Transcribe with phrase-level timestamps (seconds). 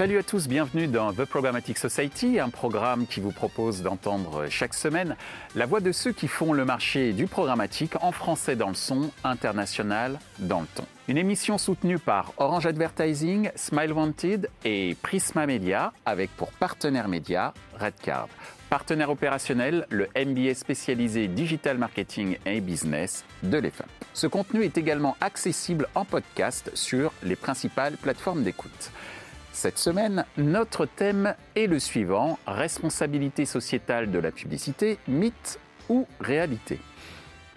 [0.00, 4.72] Salut à tous, bienvenue dans The Programmatic Society, un programme qui vous propose d'entendre chaque
[4.72, 5.14] semaine
[5.54, 9.10] la voix de ceux qui font le marché du programmatique en français dans le son,
[9.24, 10.86] international dans le ton.
[11.06, 17.52] Une émission soutenue par Orange Advertising, Smile Wanted et Prisma Media avec pour partenaire média
[17.78, 18.28] Redcard.
[18.70, 23.84] Partenaire opérationnel, le MBA spécialisé Digital Marketing et Business de l'EFA.
[24.14, 28.92] Ce contenu est également accessible en podcast sur les principales plateformes d'écoute.
[29.52, 36.78] Cette semaine, notre thème est le suivant, responsabilité sociétale de la publicité, mythe ou réalité.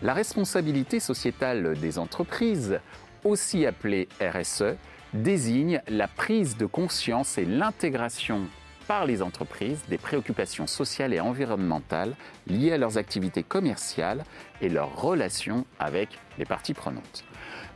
[0.02, 2.80] La responsabilité sociétale des entreprises,
[3.24, 4.76] aussi appelée RSE,
[5.14, 8.42] désigne la prise de conscience et l'intégration
[8.88, 12.16] par les entreprises des préoccupations sociales et environnementales
[12.48, 14.26] liées à leurs activités commerciales
[14.62, 17.24] et leurs relations avec les parties prenantes.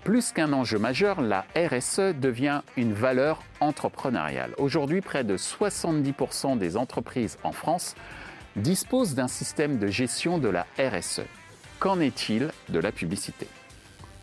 [0.08, 4.53] Plus qu'un enjeu majeur, la RSE devient une valeur entrepreneuriale.
[4.58, 7.94] Aujourd'hui, près de 70% des entreprises en France
[8.55, 11.23] disposent d'un système de gestion de la RSE.
[11.80, 13.49] Qu'en est-il de la publicité?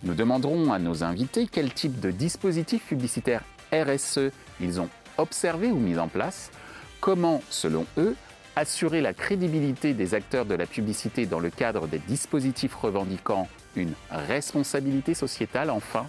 [0.04, 4.30] Nous demanderons à nos invités quel type de dispositif publicitaire RSE
[4.62, 4.88] ils ont
[5.18, 6.50] observé ou mis en place,
[7.02, 8.16] comment, selon eux,
[8.56, 13.92] assurer la crédibilité des acteurs de la publicité dans le cadre des dispositifs revendiquant une
[14.10, 16.06] responsabilité sociétale enfin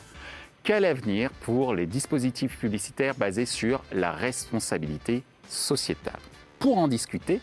[0.63, 6.19] Quel avenir pour les dispositifs publicitaires basés sur la responsabilité sociétale?
[6.59, 7.41] Pour en discuter,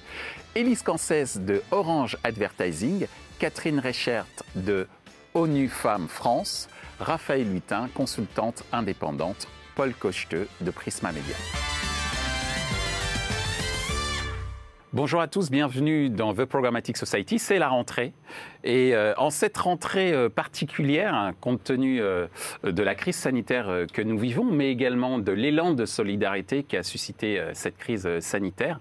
[0.55, 3.07] Élise Cancès de Orange Advertising,
[3.39, 4.89] Catherine Reichert de
[5.35, 11.37] ONU Femmes France, Raphaël Huitin, consultante indépendante, Paul Cocheteux de Prisma Media.
[14.95, 17.39] Bonjour à tous, bienvenue dans The Programmatic Society.
[17.39, 18.13] C'est la rentrée.
[18.63, 22.27] Et euh, en cette rentrée euh, particulière, hein, compte tenu euh,
[22.63, 26.83] de la crise sanitaire que nous vivons, mais également de l'élan de solidarité qui a
[26.83, 28.81] suscité cette crise sanitaire,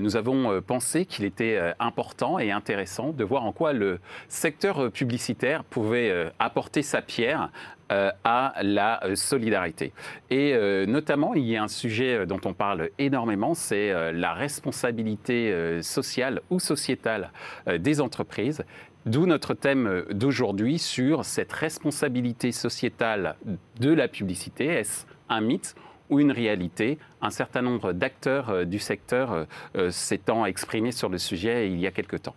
[0.00, 5.62] nous avons pensé qu'il était important et intéressant de voir en quoi le secteur publicitaire
[5.62, 7.50] pouvait apporter sa pierre
[7.92, 9.92] euh, à la euh, solidarité.
[10.30, 15.82] Et euh, notamment, il y a un sujet dont on parle énormément, c'est la responsabilité
[15.82, 17.30] sociale ou sociétale
[17.66, 18.64] des entreprises.
[19.04, 23.36] D'où notre thème d'aujourd'hui sur cette responsabilité sociétale
[23.80, 24.66] de la publicité.
[24.66, 25.74] Est-ce un mythe
[26.08, 26.98] ou une réalité?
[27.20, 29.46] Un certain nombre d'acteurs du secteur
[29.90, 32.36] s'étant exprimés sur le sujet il y a quelque temps.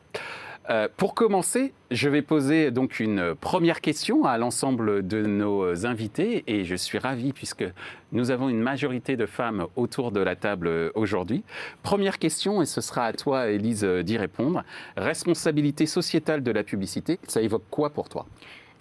[0.69, 6.43] Euh, pour commencer, je vais poser donc une première question à l'ensemble de nos invités
[6.47, 7.63] et je suis ravi puisque
[8.11, 11.43] nous avons une majorité de femmes autour de la table aujourd'hui.
[11.83, 14.63] Première question et ce sera à toi Élise d'y répondre.
[14.97, 18.25] Responsabilité sociétale de la publicité, ça évoque quoi pour toi?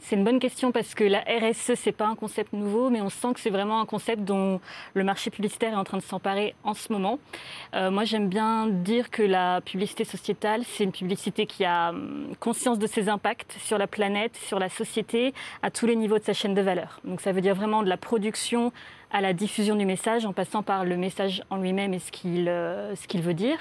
[0.08, 3.10] C'est une bonne question parce que la RSE, c'est pas un concept nouveau, mais on
[3.10, 4.60] sent que c'est vraiment un concept dont
[4.94, 7.18] le marché publicitaire est en train de s'emparer en ce moment.
[7.74, 12.28] Euh, moi, j'aime bien dire que la publicité sociétale, c'est une publicité qui a hum,
[12.38, 15.34] conscience de ses impacts sur la planète, sur la société,
[15.64, 17.00] à tous les niveaux de sa chaîne de valeur.
[17.02, 18.72] Donc ça veut dire vraiment de la production
[19.10, 22.46] à la diffusion du message, en passant par le message en lui-même et ce qu'il
[22.48, 23.58] euh, qu'il veut dire.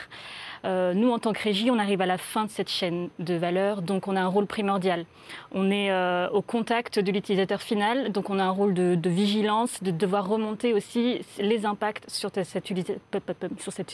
[0.65, 3.35] Euh, nous, en tant que régie, on arrive à la fin de cette chaîne de
[3.35, 5.05] valeur, donc on a un rôle primordial.
[5.51, 9.83] On est euh, au contact de l'utilisateur final, donc on a un rôle de, vigilance,
[9.83, 12.69] de devoir remonter aussi les impacts sur cet,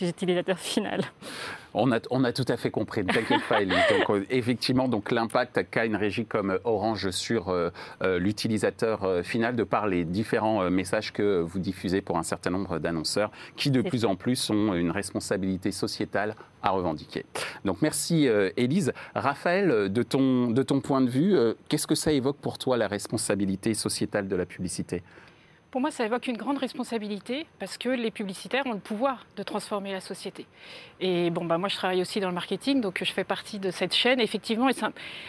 [0.01, 1.01] utilisateur final.
[1.73, 5.11] On a, on a, tout à fait compris, ne t'inquiète pas, Donc, euh, effectivement, donc
[5.11, 7.53] l'impact qu'a une régie comme Orange sur
[8.01, 13.31] l'utilisateur final de par les différents messages que vous diffusez pour un certain nombre d'annonceurs
[13.56, 17.25] qui de plus en plus ont une responsabilité sociétale à revendiquer.
[17.66, 18.94] Donc merci euh, Élise.
[19.16, 22.78] Raphaël, de ton, de ton point de vue, euh, qu'est-ce que ça évoque pour toi
[22.78, 25.03] la responsabilité sociétale de la publicité?
[25.72, 29.44] Pour moi, ça évoque une grande responsabilité parce que les publicitaires ont le pouvoir de
[29.44, 30.46] transformer la société.
[31.00, 33.72] Et bon, bah, moi, je travaille aussi dans le marketing, donc je fais partie de
[33.72, 34.20] cette chaîne.
[34.20, 34.68] Effectivement,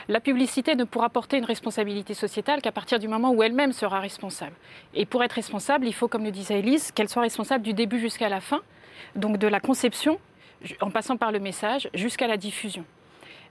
[0.09, 4.01] la publicité ne pourra porter une responsabilité sociétale qu'à partir du moment où elle-même sera
[4.01, 4.57] responsable.
[4.95, 8.01] Et pour être responsable, il faut, comme le disait Elise, qu'elle soit responsable du début
[8.01, 8.63] jusqu'à la fin,
[9.15, 10.19] donc de la conception,
[10.81, 12.85] en passant par le message, jusqu'à la diffusion.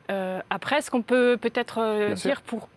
[0.10, 2.68] Euh, après, ce qu'on peut peut-être euh, dire pour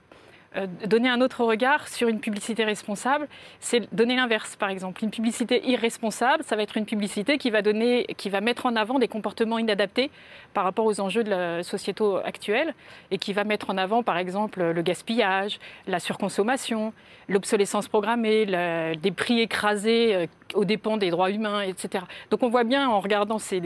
[0.87, 3.29] donner un autre regard sur une publicité responsable,
[3.61, 5.03] c'est donner l'inverse, par exemple.
[5.05, 8.77] Une publicité irresponsable, ça va être une publicité qui va, donner, qui va mettre en
[8.77, 10.11] avant des comportements inadaptés
[10.53, 12.75] par rapport aux enjeux de la société actuelle
[13.11, 16.93] et qui va mettre en avant, par exemple, le gaspillage, la surconsommation,
[17.29, 22.05] l'obsolescence programmée, des prix écrasés euh, aux dépens des droits humains, etc.
[22.31, 23.63] Donc on voit bien en regardant ces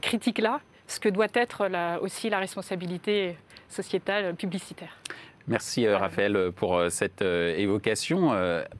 [0.00, 1.68] critiques-là ce que doit être
[2.00, 3.36] aussi la responsabilité
[3.68, 4.96] sociétale publicitaire.
[5.48, 8.32] Merci euh, Raphaël pour euh, cette euh, évocation.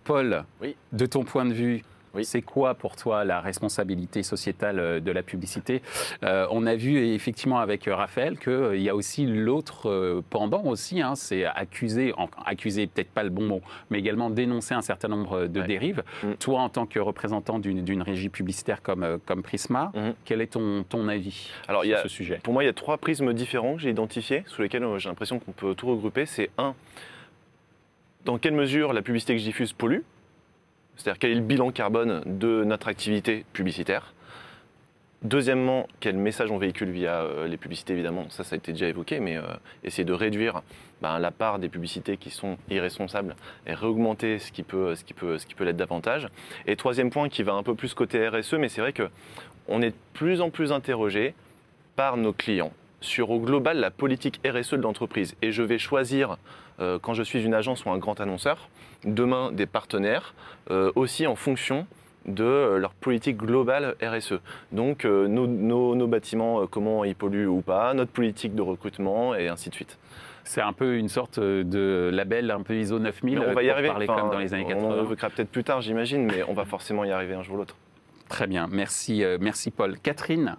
[0.04, 0.44] Paul,
[0.92, 1.82] de ton point de vue,
[2.22, 5.82] C'est quoi pour toi la responsabilité sociétale euh, de la publicité?
[6.22, 11.14] Euh, On a vu effectivement avec Raphaël qu'il y a aussi l'autre pendant aussi, hein,
[11.14, 12.12] c'est accuser,
[12.44, 16.02] accuser peut-être pas le bon mot, mais également dénoncer un certain nombre de dérives.
[16.22, 16.32] Mm.
[16.40, 20.14] Toi, en tant que représentant d'une régie publicitaire comme, comme Prisma, mm-hmm.
[20.24, 22.40] quel est ton, ton avis Alors, sur ce sujet?
[22.42, 25.38] Pour moi, il y a trois prismes différents que j'ai identifiés, sous lesquels j'ai l'impression
[25.38, 26.26] qu'on peut tout regrouper.
[26.26, 26.74] C'est un,
[28.24, 30.00] dans quelle mesure la publicité que je diffuse pollue
[30.98, 34.12] C'est-à-dire quel est le bilan carbone de notre activité publicitaire?
[35.22, 38.86] Deuxièmement, quel message on véhicule via euh, les publicités, évidemment, ça, ça a été déjà
[38.86, 39.42] évoqué, mais euh,
[39.82, 40.62] essayer de réduire
[41.02, 43.34] ben, la part des publicités qui sont irresponsables
[43.66, 46.28] et réaugmenter ce qui peut, ce qui peut, ce qui peut l'être davantage.
[46.66, 49.90] Et troisième point qui va un peu plus côté RSE, mais c'est vrai qu'on est
[49.90, 51.34] de plus en plus interrogé
[51.96, 55.34] par nos clients sur au global la politique RSE de l'entreprise.
[55.42, 56.36] Et je vais choisir,
[56.80, 58.68] euh, quand je suis une agence ou un grand annonceur,
[59.04, 60.34] demain des partenaires,
[60.70, 61.86] euh, aussi en fonction
[62.26, 64.34] de euh, leur politique globale RSE.
[64.72, 69.74] Donc nos, bâtiments, comment ils polluent ou pas, notre politique de recrutement et ainsi de
[69.74, 69.98] suite.
[70.44, 73.90] C'est un peu une sorte de label un peu ISO 9000 on va y arriver.
[74.06, 74.88] comme dans les années 80.
[74.88, 77.56] On le verra peut-être plus tard, j'imagine, mais on va forcément y arriver un jour
[77.56, 77.76] ou l'autre.
[78.30, 79.98] Très bien, merci, merci Paul.
[79.98, 80.56] Catherine,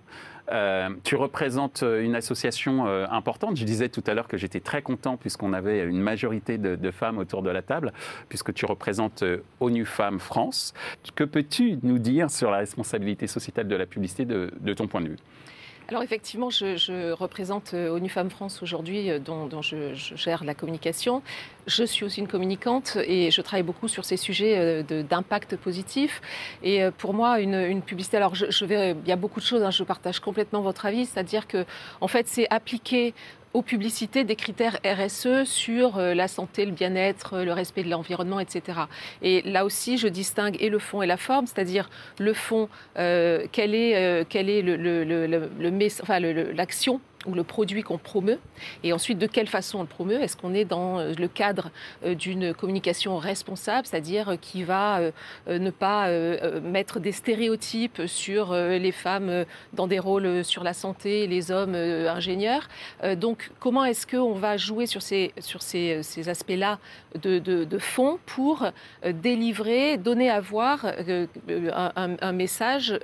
[0.51, 3.57] euh, tu représentes euh, une association euh, importante.
[3.57, 7.19] Je disais tout à l'heure que j'étais très content puisqu'on avait une majorité de, femmes
[7.19, 7.93] autour de la table,
[8.29, 9.23] puisque tu représentes
[9.59, 10.73] ONU Femmes France.
[11.15, 15.09] Que peux-tu nous dire sur la responsabilité sociétale de la publicité de ton point de
[15.09, 15.17] vue?
[15.89, 21.23] Alors effectivement, je, représente euh, ONU Femmes France aujourd'hui, euh, dont, je, gère la communication.
[21.65, 26.21] Je suis aussi une communicante et je travaille beaucoup sur ces sujets euh, d'impact positif.
[26.61, 29.71] Et pour moi, une, publicité, alors je, vais, il y a beaucoup de choses, hein,
[29.71, 31.65] je partage complètement votre avis, c'est-à-dire que
[32.01, 33.15] en fait, c'est appliquer
[33.53, 38.39] aux publicités des critères RSE sur euh, la santé, le bien-être, le respect de l'environnement,
[38.39, 38.81] etc.
[39.21, 43.45] Et là aussi, je distingue et le fond et la forme, c'est-à-dire le fond, euh,
[43.51, 44.61] quel est, euh, quel est
[46.53, 48.39] l'action ou le produit qu'on promeut,
[48.83, 50.21] et ensuite de quelle façon on le promeut.
[50.21, 51.69] Est-ce qu'on est dans euh, le cadre
[52.05, 55.01] euh, d'une communication responsable, c'est-à-dire euh, qui va
[55.47, 56.09] ne pas
[56.61, 62.67] mettre des stéréotypes sur les femmes dans des rôles sur la santé, les hommes ingénieurs?
[63.17, 66.79] Donc comment est-ce qu'on va jouer sur ces, sur ces, ces aspects-là
[67.21, 68.65] de, de, fond pour
[69.05, 72.99] délivrer, donner à voir un, un message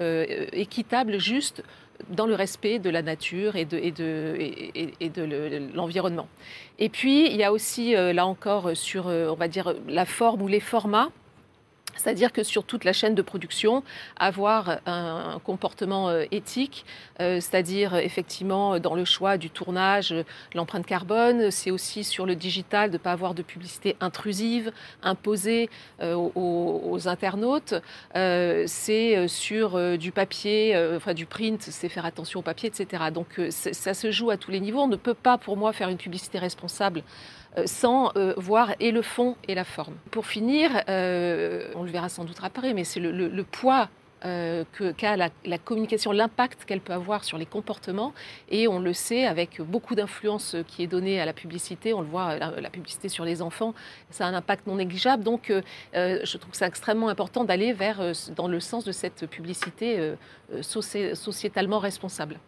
[0.53, 1.63] équitable, juste
[2.09, 4.35] dans le respect de la nature et de, et de,
[4.99, 6.27] et, de l'environnement.
[6.79, 10.05] Et puis, il y a aussi, euh, là encore, sur, euh, on va dire, la
[10.05, 11.09] forme ou les formats.
[11.95, 13.83] C'est-à-dire que sur toute la chaîne de production,
[14.17, 16.85] avoir un, comportement euh, éthique,
[17.19, 20.13] euh, c'est-à-dire effectivement dans le choix du tournage,
[20.53, 24.71] l'empreinte carbone, c'est aussi sur le digital de ne pas avoir de publicité intrusive,
[25.03, 25.69] imposée
[26.01, 27.75] euh, aux, internautes,
[28.13, 33.05] c'est sur du papier, enfin du print, c'est faire attention au papier, etc.
[33.13, 34.81] Donc ça se joue à tous les niveaux.
[34.81, 37.03] On ne peut pas, pour moi, faire une publicité responsable euh,
[37.65, 39.95] sans euh, voir et le fond et la forme.
[40.11, 43.89] Pour finir, euh, on le verra sans doute après, mais c'est le, poids
[44.21, 48.11] qu'a la, communication, l'impact qu'elle peut avoir sur les comportements.
[48.49, 52.07] Et on le sait, avec beaucoup d'influence qui est donnée à la publicité, on le
[52.07, 53.75] voit, la, publicité sur les enfants,
[54.09, 55.23] ça a un impact non négligeable.
[55.23, 55.53] Donc,
[55.93, 58.01] je trouve c'est extrêmement important d'aller vers,
[58.35, 60.13] dans le sens de cette publicité
[60.61, 62.39] sociétalement responsable.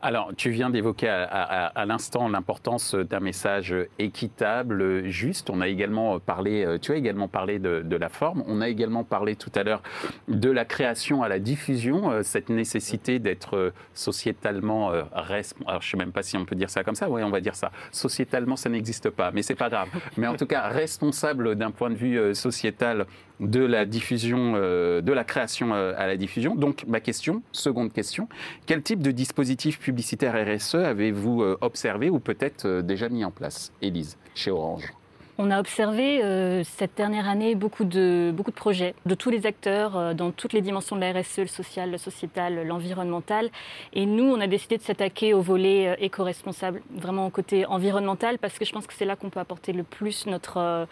[0.00, 5.50] Alors, tu viens d'évoquer à, l'instant l'importance d'un message équitable, juste.
[5.50, 8.44] On a également parlé, tu as également parlé de, la forme.
[8.46, 9.82] On a également parlé tout à l'heure
[10.28, 15.70] de la création à la diffusion, euh, cette nécessité d'être sociétalement euh, responsable.
[15.70, 17.08] Alors, je ne sais même pas si on peut dire ça comme ça.
[17.08, 17.72] Oui, on va dire ça.
[17.90, 19.88] Sociétalement, ça n'existe pas, mais c'est pas grave.
[20.16, 23.06] Mais en tout cas, responsable d'un point de vue euh, sociétal
[23.40, 26.54] de la diffusion, de la création à la diffusion.
[26.54, 28.28] Donc, ma question, seconde question,
[28.66, 33.30] quel type de dispositif publicitaire RSE avez-vous euh, observé ou peut-être euh, déjà mis en
[33.30, 34.92] place, Élise, chez Orange?
[35.40, 39.46] On a observé euh, cette dernière année beaucoup de, beaucoup de projets de tous les
[39.46, 43.48] acteurs dans toutes les dimensions de la RSE, le social, le sociétal, l'environnemental.
[43.92, 48.58] Et nous, on a décidé de s'attaquer au volet éco-responsable, vraiment au côté environnemental, parce
[48.58, 50.88] que je pense que c'est là qu'on peut apporter le plus notre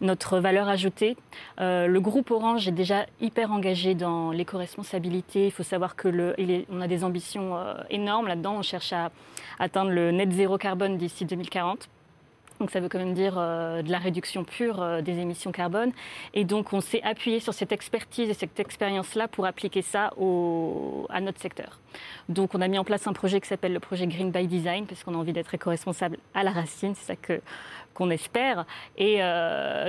[0.00, 1.16] notre valeur ajoutée.
[1.60, 5.46] Euh, le groupe Orange est déjà hyper engagé dans l'éco-responsabilité.
[5.46, 6.08] Il faut savoir que
[6.70, 8.56] on a des ambitions euh, énormes là-dedans.
[8.58, 9.10] On cherche à
[9.58, 11.88] atteindre le net zéro carbone d'ici 2040.
[12.60, 15.92] Donc ça veut quand même dire euh, de la réduction pure des émissions carbone.
[16.34, 20.10] Et donc on s'est appuyé sur cette expertise et cette expérience-là pour appliquer ça
[21.08, 21.78] à notre secteur.
[22.28, 24.86] Donc on a mis en place un projet qui s'appelle le projet Green by Design,
[24.86, 26.94] parce qu'on a envie d'être éco-responsable à la racine.
[26.96, 27.40] C'est ça que
[27.98, 28.64] qu'on espère.
[28.96, 29.20] Et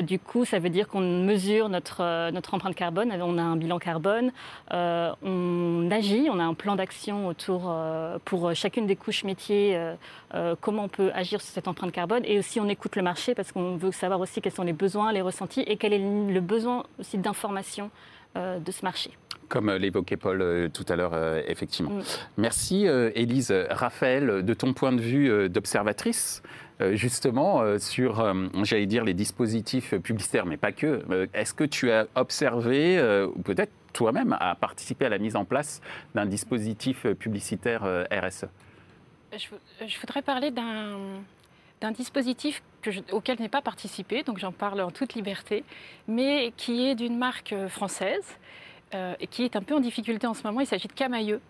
[0.01, 3.13] du coup, ça veut dire qu'on mesure notre, notre empreinte carbone.
[3.21, 4.31] On a un bilan carbone.
[4.71, 6.27] on agit.
[6.31, 7.73] On a un plan d'action autour
[8.25, 9.79] pour chacune des couches métiers.
[10.61, 12.23] comment on peut agir sur cette empreinte carbone.
[12.25, 15.11] Et aussi, on écoute le marché parce qu'on veut savoir aussi quels sont les besoins,
[15.13, 17.91] les ressentis et quel est le besoin aussi d'information
[18.35, 19.11] de ce marché
[19.49, 21.89] comme l'évoquait Paul euh, tout à l'heure, euh, effectivement.
[21.89, 22.03] Mm.
[22.37, 23.53] Merci, euh, Élise.
[23.69, 26.43] Raphaël, de ton point de vue d'observatrice,
[26.91, 28.23] justement, sur,
[28.63, 33.01] j'allais dire, les dispositifs publicitaires, mais pas que, est-ce que tu as observé,
[33.35, 35.81] ou peut-être toi-même, à participer à la mise en place
[36.13, 37.81] d'un dispositif publicitaire
[38.11, 38.45] RSE
[39.33, 41.21] je, voudrais parler d'un
[41.91, 42.61] dispositif
[43.11, 45.63] auquel je n'ai pas participé, donc j'en parle en toute liberté,
[46.07, 48.37] mais qui est d'une marque française
[48.93, 50.61] euh, et qui est un peu en difficulté en ce moment.
[50.61, 51.41] Il s'agit de Camailleux,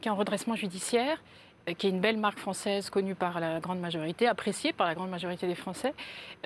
[0.00, 1.20] qui est en redressement judiciaire,
[1.68, 4.94] euh, qui est une belle marque française connue par la grande majorité, appréciée par la
[4.94, 5.92] grande majorité des Français.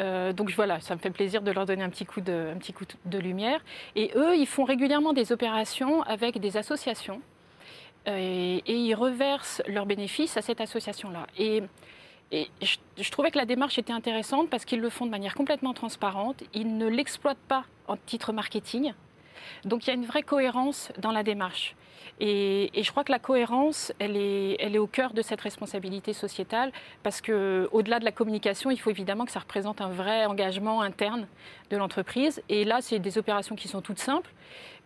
[0.01, 2.59] Euh, donc voilà, ça me fait plaisir de leur donner un petit, coup de, un
[2.59, 3.61] petit coup de lumière.
[3.95, 7.21] Et eux, ils font régulièrement des opérations avec des associations
[8.07, 11.27] et, ils reversent leurs bénéfices à cette association-là.
[11.39, 11.63] Et,
[12.33, 15.75] et je, trouvais que la démarche était intéressante parce qu'ils le font de manière complètement
[15.75, 16.43] transparente.
[16.55, 18.95] Ils ne l'exploitent pas en titre marketing.
[19.67, 21.77] Donc il y a une vraie cohérence dans la démarche.
[22.21, 26.13] Et, je crois que la cohérence, elle est, elle est au cœur de cette responsabilité
[26.13, 26.73] sociétale,
[27.03, 31.27] parce qu'au-delà de la communication, il faut évidemment que ça représente un vrai engagement interne
[31.71, 32.43] de l'entreprise.
[32.49, 34.33] Et là, c'est des opérations qui sont toutes simples,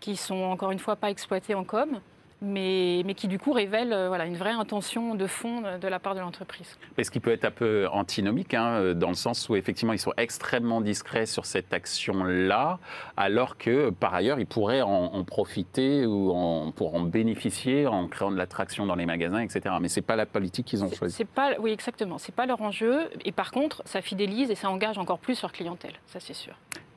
[0.01, 2.01] qui sont encore une fois pas exploitées en com,
[2.43, 5.99] mais, mais, qui du coup révèle euh, voilà, une vraie intention de fond de la
[5.99, 6.79] part de l'entreprise.
[7.03, 9.99] Ce qui peut être un peu antinomique, hein, euh, dans le sens où effectivement ils
[9.99, 12.79] sont extrêmement discrets sur cette action-là,
[13.17, 18.31] alors que par ailleurs ils pourraient en, profiter ou en, pour en bénéficier en créant
[18.31, 19.75] de l'attraction dans les magasins, etc.
[19.81, 21.25] Mais ce n'est pas la politique qu'ils ont choisie.
[21.25, 22.19] Pas, oui, exactement.
[22.19, 23.09] Ce n'est pas leur enjeu.
[23.25, 26.55] Et par contre, ça fidélise et ça engage encore plus leur clientèle, ça c'est sûr.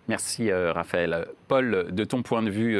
[0.07, 1.27] Merci euh, Raphaël.
[1.47, 2.75] Paul, de ton point de vue,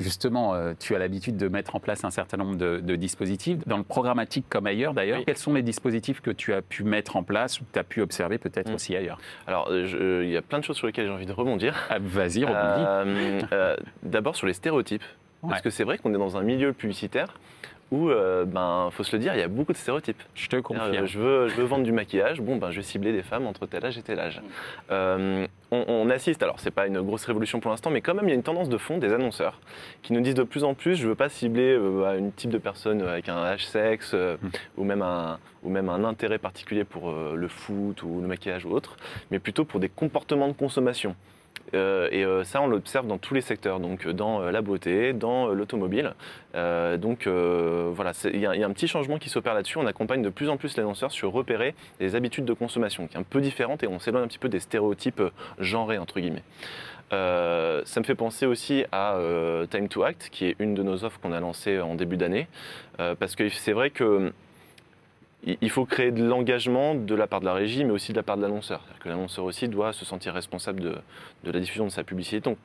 [0.00, 3.58] Justement, euh, tu as l'habitude de mettre en place un certain nombre de, dispositifs.
[3.66, 7.16] Dans le programmatique comme ailleurs, d'ailleurs, quels sont les dispositifs que tu as pu mettre
[7.16, 8.74] en place ou que tu as pu observer peut-être mm.
[8.74, 11.32] aussi ailleurs Alors, euh, il y a plein de choses sur lesquelles j'ai envie de
[11.32, 11.86] rebondir.
[11.90, 13.46] Ah, vas-y, rebondis.
[13.52, 15.04] Euh, d'abord sur les stéréotypes.
[15.48, 17.34] Parce que c'est vrai qu'on est dans un milieu publicitaire
[17.90, 20.22] où, euh, ben, faut se le dire, il y a beaucoup de stéréotypes.
[20.34, 21.06] Je te confirme.
[21.06, 23.66] je, veux, je veux vendre du maquillage, bon, ben, je vais cibler des femmes entre
[23.66, 24.40] tel âge et tel âge.
[24.90, 28.30] Euh, on, assiste, alors c'est pas une grosse révolution pour l'instant, mais quand même il
[28.30, 29.60] y a une tendance de fond des annonceurs
[30.02, 32.58] qui nous disent de plus en plus, je veux pas cibler euh, une type de
[32.58, 34.36] personne avec un âge sexe hmm.
[34.76, 38.70] ou, même un, ou même un intérêt particulier pour le foot ou le maquillage ou
[38.70, 38.96] autre,
[39.30, 41.14] mais plutôt pour des comportements de consommation.
[41.74, 45.12] Euh, et euh, ça, on l'observe dans tous les secteurs, donc euh, dans la beauté,
[45.12, 46.14] dans l'automobile.
[46.54, 49.78] donc voilà, il y, a un petit changement qui s'opère là-dessus.
[49.78, 53.16] On accompagne de plus en plus les lanceurs sur repérer les habitudes de consommation, qui
[53.16, 55.22] est un peu différente, et on s'éloigne un petit peu des stéréotypes
[55.58, 56.42] genrés, entre guillemets.
[57.10, 59.18] ça me fait penser aussi à
[59.70, 62.48] Time to Act, qui est une de nos offres qu'on a lancées en début d'année,
[62.96, 64.32] parce que c'est vrai que
[65.44, 68.22] il faut créer de l'engagement de la part de la régie, mais aussi de la
[68.22, 68.82] part de l'annonceur.
[69.00, 70.94] Que l'annonceur aussi doit se sentir responsable de,
[71.44, 72.58] la diffusion de sa publicité donc,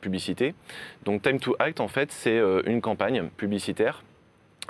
[0.00, 0.54] publicité.
[1.04, 4.02] donc Time to Act, en fait, c'est euh, une campagne publicitaire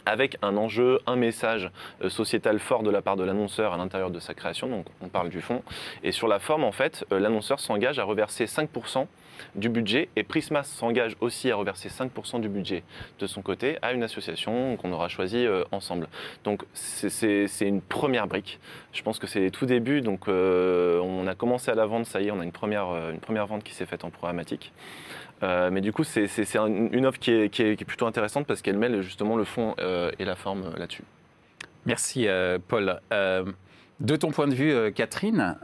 [0.07, 1.71] avec un enjeu, un message
[2.03, 5.09] euh, sociétal fort de la part de l'annonceur à l'intérieur de sa création, donc on
[5.09, 5.63] parle du fond.
[6.03, 9.07] Et sur la forme, en fait, euh, l'annonceur s'engage à reverser 5%
[9.55, 12.83] du budget et Prisma s'engage aussi à reverser 5% du budget
[13.19, 16.09] de son côté à une association qu'on aura choisie euh, ensemble.
[16.45, 18.59] Donc c'est une première brique.
[18.93, 22.29] Je pense que c'est tout débuts, donc on a commencé à la vente, ça y
[22.29, 24.73] est, on a une première, une première vente qui s'est faite en programmatique.
[25.43, 29.37] Euh, mais du coup, c'est une offre qui est, plutôt intéressante parce qu'elle mêle justement
[29.37, 31.05] le fond euh, et la forme euh, là-dessus.
[31.87, 32.29] Merci
[32.69, 33.01] Paul.
[33.11, 35.57] de ton point de vue, Catherine,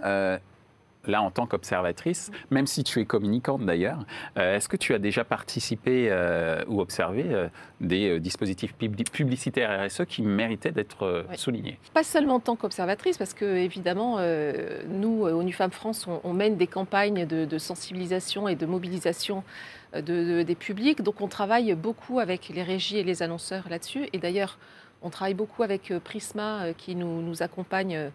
[1.09, 4.05] là en tant qu'observatrice, même si tu es communicante d'ailleurs,
[4.37, 7.49] euh, est-ce que tu as déjà participé euh, ou observé euh,
[7.81, 11.79] des dispositifs publicitaires RSE qui méritaient d'être soulignés?
[11.95, 14.19] Pas seulement en tant qu'observatrice, parce que évidemment,
[14.89, 19.43] nous, au NUFAM France, on, mène des campagnes de, sensibilisation et de mobilisation
[19.95, 24.59] des publics, donc on travaille beaucoup avec les régies et les annonceurs là-dessus, et d'ailleurs,
[25.07, 28.11] on travaille beaucoup avec Prisma qui nous, accompagne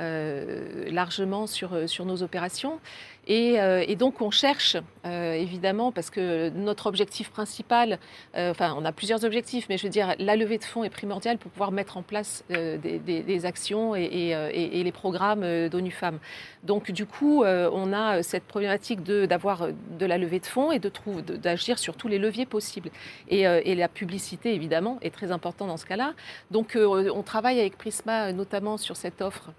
[0.00, 2.80] euh, largement euh, sur nos opérations.
[3.26, 7.98] Et, euh, et donc on cherche, évidemment, parce que notre objectif principal,
[8.34, 11.38] enfin on a plusieurs objectifs, mais je veux dire, la levée de fonds est primordiale
[11.38, 16.18] pour pouvoir mettre en place des, actions et, les programmes d'ONU Femmes.
[16.62, 21.78] Donc du coup, on a cette problématique d'avoir de, la levée de fonds et d'agir
[21.78, 22.90] sur tous les leviers possibles.
[23.28, 26.14] Et, la publicité, évidemment, est très importante dans ce cas-là.
[26.50, 29.50] Donc on travaille avec Prisma notamment sur cette offre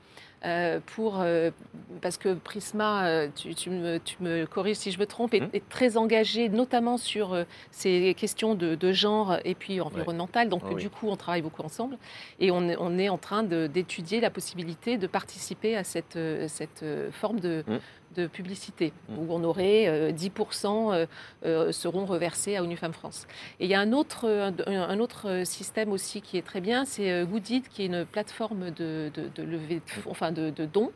[0.45, 1.51] euh, pour, euh,
[2.01, 5.59] parce que Prisma, euh, tu, me, corriges si je me trompe, est, mmh.
[5.69, 10.49] très engagé notamment sur ces questions de, genre et puis environnemental.
[10.49, 11.97] Donc ah du coup, on travaille beaucoup ensemble
[12.39, 17.63] et on, est en train d'étudier la possibilité de participer à cette, cette forme de,
[17.65, 17.77] mmh
[18.15, 19.17] de publicité, mmh.
[19.17, 21.05] où on aurait 10% euh, euh,
[21.45, 23.27] euh, seront reversés à ONU France.
[23.59, 24.27] Et il y a un autre,
[24.67, 29.11] un, autre système aussi qui est très bien, c'est Goodit, qui est une plateforme de,
[29.13, 30.91] de, levée, enfin de, dons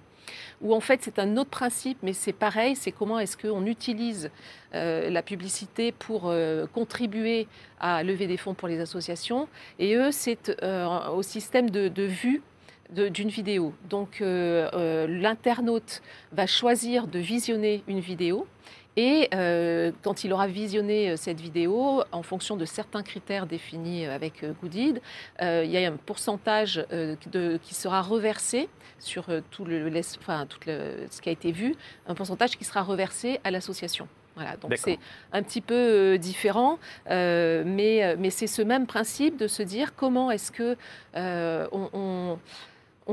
[0.61, 4.29] où en fait c'est un autre principe, mais c'est pareil, c'est comment est-ce qu'on utilise
[4.73, 6.33] la publicité pour
[6.73, 7.47] contribuer
[7.79, 9.47] à lever des fonds pour les associations.
[9.79, 12.41] Et eux, c'est au système de, de vue
[12.89, 13.73] d'une vidéo.
[13.89, 16.01] Donc euh, euh, l'internaute
[16.31, 18.47] va choisir de visionner une vidéo
[18.95, 24.43] et euh, quand il aura visionné cette vidéo, en fonction de certains critères définis avec
[24.59, 25.01] Goodid,
[25.39, 29.87] il y a un pourcentage de, qui sera reversé sur tout, le,
[30.19, 31.75] enfin, tout ce qui a été vu,
[32.07, 34.07] un pourcentage qui sera reversé à l'association.
[34.35, 34.97] Voilà, donc c'est
[35.31, 40.51] un petit peu différent, mais, mais c'est ce même principe de se dire comment est-ce
[40.51, 40.75] que
[41.13, 42.39] on on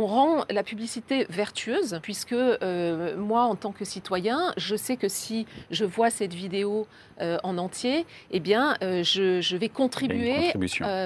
[0.06, 5.46] rend la publicité vertueuse, puisque euh, moi, en tant que citoyen, je sais que si
[5.70, 6.88] je vois cette vidéo
[7.20, 10.52] euh, en entier, eh bien, euh, je, vais contribuer.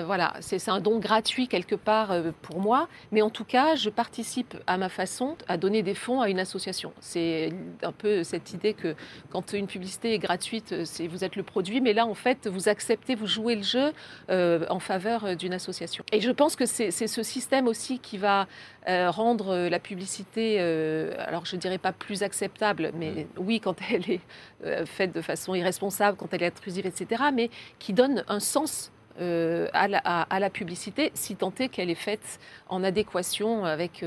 [0.07, 4.57] voilà, c'est un don gratuit quelque part pour moi, mais en tout cas, je participe
[4.66, 6.92] à ma façon à donner des fonds à une association.
[7.00, 7.52] C'est
[7.83, 8.95] un peu cette idée que
[9.28, 10.75] quand une publicité est gratuite,
[11.11, 13.92] vous êtes le produit, mais là, en fait, vous acceptez, vous jouez le jeu
[14.30, 16.04] en faveur d'une association.
[16.11, 18.47] Et je pense que c'est ce système aussi qui va
[18.88, 23.26] euh, rendre la publicité, euh, alors je ne dirais pas plus acceptable, mais mm.
[23.38, 24.20] oui, quand elle est
[24.64, 28.92] euh, faite de façon irresponsable, quand elle est intrusive, etc., mais qui donne un sens
[29.20, 34.04] à la, publicité, si tant est qu'elle est faite en adéquation avec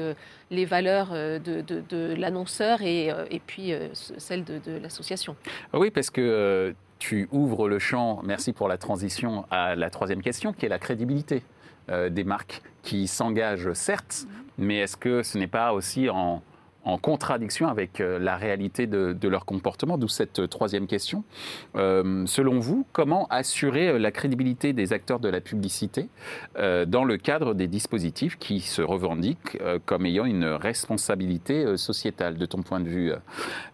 [0.51, 5.35] les valeurs de, l'annonceur et, et, puis celles de, l'association.
[5.73, 10.53] Oui, parce que tu ouvres le champ, merci pour la transition, à la troisième question,
[10.53, 11.43] qui est la crédibilité.
[11.87, 14.25] Des marques qui s'engagent, certes,
[14.57, 16.41] mais est-ce que ce n'est pas aussi en,
[17.01, 21.23] contradiction avec euh, la réalité de, leur comportement, d'où cette euh, troisième question.
[21.75, 26.09] Euh, selon vous, comment assurer la crédibilité des acteurs de la publicité
[26.55, 32.61] dans le cadre des dispositifs qui se revendiquent comme ayant une responsabilité sociétale, de ton
[32.61, 33.13] point de vue,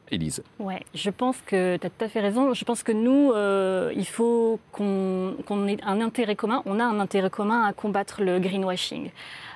[0.10, 0.44] Élise?
[0.60, 2.54] Ouais, je pense que tu as tout à fait raison.
[2.54, 3.34] Je pense que nous,
[3.96, 6.62] il faut qu'on ait un intérêt commun.
[6.66, 9.12] On a un intérêt commun à combattre le greenwashing.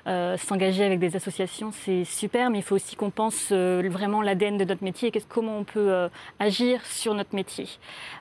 [0.08, 4.22] Euh, s'engager avec des associations, c'est super, mais il faut aussi qu'on pense euh, vraiment
[4.22, 6.10] l'ADN de notre métier et comment on peut euh,
[6.40, 7.68] agir sur notre métier.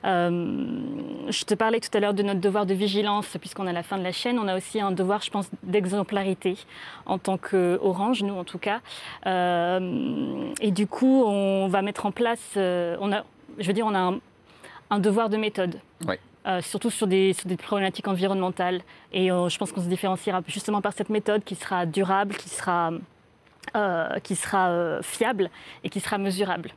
[0.03, 3.97] je te parlais tout à l'heure de notre devoir de vigilance, puisqu'on à la fin
[3.97, 4.37] de la chaîne.
[4.37, 6.57] On a aussi un devoir, je pense, d'exemplarité
[7.05, 8.81] en tant qu'Orange, nous en tout cas.
[9.25, 13.23] et du coup, on va mettre en place, on a,
[13.57, 14.13] je veux dire, on a
[14.89, 15.79] un, devoir de méthode.
[16.47, 18.81] Euh, surtout sur des, problématiques environnementales.
[19.13, 22.49] Et euh, je pense qu'on se différenciera justement par cette méthode qui sera durable, qui
[22.49, 22.91] sera,
[23.75, 25.51] euh, fiable
[25.83, 26.71] et qui sera mesurable.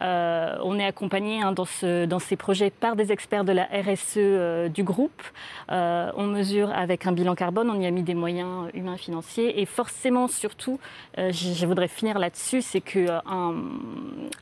[0.00, 4.70] on est accompagné hein, dans, ce, dans, ces projets par des experts de la RSE
[4.70, 5.22] du groupe.
[5.68, 9.60] on mesure avec un bilan carbone, on y a mis des moyens humains et financiers.
[9.60, 10.78] Et forcément, surtout,
[11.16, 13.20] je, je, voudrais finir là-dessus, c'est qu'un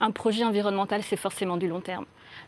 [0.00, 2.04] un projet environnemental, c'est forcément du long terme.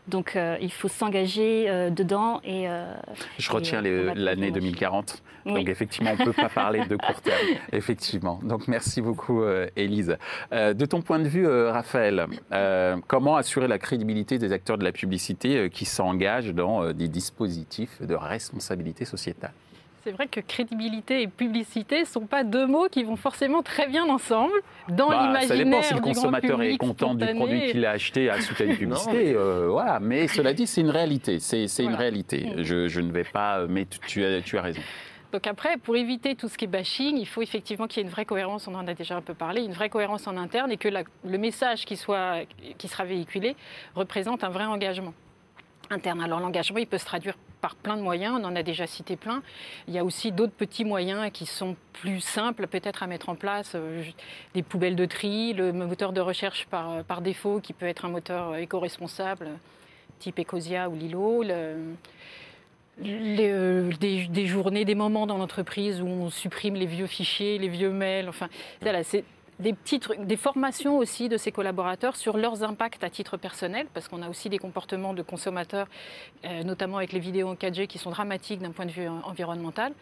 [0.07, 2.41] Donc euh, il faut s'engager euh, dedans.
[2.43, 2.93] Et, euh,
[3.37, 5.21] Je retiens l'année 2040.
[5.45, 7.39] Donc effectivement, on ne peut pas parler de court terme.
[7.71, 8.39] Effectivement.
[8.43, 9.41] Donc merci beaucoup,
[9.75, 10.17] Élise.
[10.51, 12.27] de ton point de vue, Raphaël,
[13.07, 18.15] comment assurer la crédibilité des acteurs de la publicité qui s'engagent dans des dispositifs de
[18.15, 19.53] responsabilité sociétale?
[20.09, 23.87] C'est vrai que crédibilité et publicité ne sont pas deux mots qui vont forcément très
[23.87, 24.53] bien ensemble
[24.87, 25.47] dans bah, l'imaginaire.
[25.47, 28.63] Ça dépend si le consommateur est content du produit qu'il a acheté à suite à
[28.63, 29.35] une publicité.
[29.35, 29.99] Euh, voilà.
[29.99, 31.37] Mais cela dit, c'est une réalité.
[31.39, 32.53] C'est une réalité.
[32.63, 33.67] Je, ne vais pas.
[33.67, 34.81] Mais tu, as, tu as raison.
[35.31, 38.07] Donc après, pour éviter tout ce qui est bashing, il faut effectivement qu'il y ait
[38.07, 40.71] une vraie cohérence, on en a déjà un peu parlé, une vraie cohérence en interne
[40.71, 42.45] et que le message qui, soit,
[42.79, 43.55] qui sera véhiculé
[43.93, 45.13] représente un vrai engagement
[45.89, 46.21] interne.
[46.21, 49.15] Alors l'engagement, il peut se traduire par plein de moyens, on en a déjà cité
[49.15, 49.43] plein.
[49.87, 53.35] Il y a aussi d'autres petits moyens qui sont plus simples peut-être à mettre en
[53.35, 54.03] place, euh,
[54.53, 58.05] des poubelles de tri, le moteur de recherche par, euh, par défaut qui peut être
[58.05, 59.49] un moteur éco-responsable
[60.19, 61.43] type Ecosia ou Lilo.
[62.97, 68.29] des, journées, des moments dans l'entreprise où on supprime les vieux fichiers, les vieux mails.
[68.29, 68.49] Enfin,
[68.81, 69.23] voilà, c'est
[69.59, 74.07] des, petits des formations aussi de ces collaborateurs sur leurs impacts à titre personnel, parce
[74.07, 75.87] qu'on a aussi des comportements de consommateurs,
[76.45, 79.93] euh, notamment avec les vidéos en 4G, qui sont dramatiques d'un point de vue environnemental.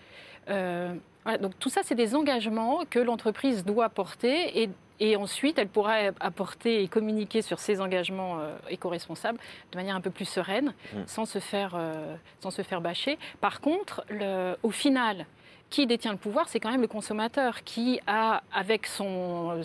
[0.47, 5.95] donc tout ça, c'est des engagements que l'entreprise doit porter et et ensuite, elle pourra
[6.19, 9.37] apporter et communiquer sur ses engagements euh, éco-responsables
[9.71, 10.97] de manière un peu plus sereine, mm.
[11.05, 13.19] sans, se faire, euh, sans se faire bâcher.
[13.39, 15.25] Par contre, le, au final,
[15.69, 19.61] qui détient le pouvoir, c'est quand même le consommateur qui a, avec son,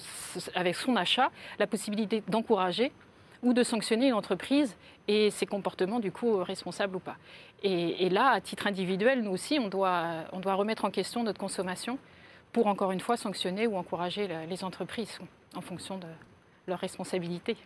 [0.54, 2.92] avec son achat, la possibilité d'encourager
[3.42, 4.76] ou de sanctionner une entreprise
[5.08, 7.16] et ses comportements, du coup, responsables ou pas.
[7.62, 11.22] Et, et, là, à titre individuel, nous aussi, on doit, on doit remettre en question
[11.22, 11.98] notre consommation
[12.52, 15.18] pour encore une fois sanctionner ou encourager les entreprises
[15.54, 16.06] en fonction de
[16.66, 17.56] leurs responsabilités.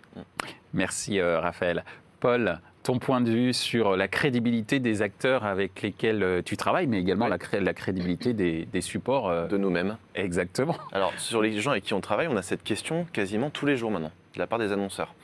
[0.72, 1.84] Merci euh, Raphaël.
[2.20, 6.86] Paul, ton point de vue sur la crédibilité des acteurs avec lesquels euh, tu travailles,
[6.86, 9.28] mais également la, crédibilité des, supports.
[9.28, 9.96] Euh, de nous-mêmes.
[10.14, 10.76] Exactement.
[10.92, 13.76] Alors, sur les gens avec qui on travaille, on a cette question quasiment tous les
[13.76, 15.14] jours maintenant, de la part des annonceurs.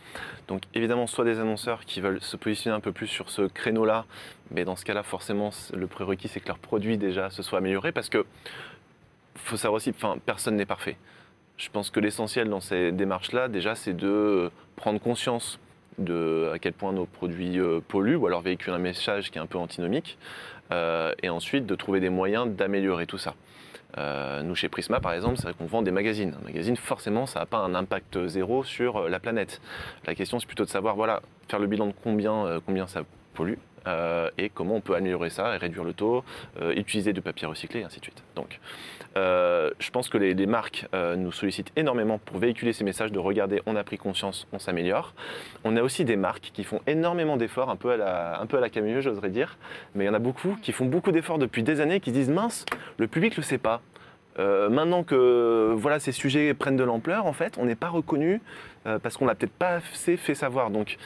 [0.48, 4.07] Donc, évidemment, soit des annonceurs qui veulent se positionner un peu plus sur ce créneau-là,
[4.50, 7.92] mais dans ce cas-là, forcément, le prérequis, c'est que leur produit déjà se soit amélioré,
[7.92, 8.26] parce que
[9.37, 10.96] faut savoir aussi, enfin, personne n'est parfait.
[11.59, 15.61] Je pense que l'essentiel dans ces démarches-là, déjà, c'est de prendre conscience
[15.98, 19.40] de à quel point nos produits euh, polluent ou alors véhiculent un message qui est
[19.40, 20.18] un peu antinomique,
[20.70, 23.35] euh, et ensuite de trouver des moyens d'améliorer tout ça.
[23.98, 26.35] Euh, nous, chez Prisma, par exemple, c'est vrai qu'on vend des magazines.
[26.40, 29.61] Un magazine, forcément, ça n'a pas un impact zéro sur la planète.
[30.07, 33.02] La question, c'est plutôt de savoir, voilà, faire le bilan de combien, combien ça
[33.35, 36.24] pollue, euh, et comment on peut améliorer ça et réduire le taux,
[36.60, 38.22] euh, utiliser du papier recyclé, et ainsi de suite.
[38.36, 38.60] Donc,
[39.16, 43.62] euh, je pense que les, marques nous sollicitent énormément pour véhiculer ces messages de regarder,
[43.66, 45.14] on a pris conscience, on s'améliore.
[45.64, 49.30] On a aussi des marques qui font énormément d'efforts, un peu à la, un j'oserais
[49.30, 49.56] dire,
[49.94, 52.30] mais il y en a beaucoup qui font beaucoup d'efforts depuis des années, qui disent
[52.30, 52.66] mince,
[52.98, 53.80] le public le sait pas.
[54.38, 58.40] maintenant que voilà, ces sujets prennent de l'ampleur, en fait, on n'est pas reconnu
[58.84, 60.70] parce qu'on l'a peut-être pas assez fait savoir.
[60.70, 60.98] Donc,